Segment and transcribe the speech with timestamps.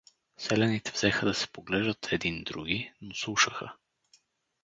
[0.37, 3.73] Селяните взеха да се поглеждат един други, но слушаха.